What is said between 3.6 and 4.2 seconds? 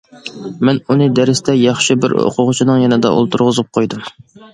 قويدۇم.